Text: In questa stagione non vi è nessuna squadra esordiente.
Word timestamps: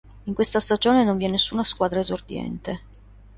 In 0.23 0.33
questa 0.33 0.59
stagione 0.59 1.03
non 1.03 1.15
vi 1.15 1.25
è 1.25 1.29
nessuna 1.29 1.63
squadra 1.63 1.99
esordiente. 1.99 2.79